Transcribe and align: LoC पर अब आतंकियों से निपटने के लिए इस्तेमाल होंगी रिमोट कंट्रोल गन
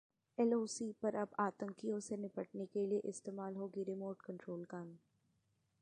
LoC 0.37 0.91
पर 1.01 1.15
अब 1.15 1.35
आतंकियों 1.39 1.99
से 1.99 2.17
निपटने 2.17 2.65
के 2.65 2.85
लिए 2.85 3.01
इस्तेमाल 3.05 3.55
होंगी 3.55 3.83
रिमोट 3.83 4.21
कंट्रोल 4.21 4.63
गन 4.71 4.97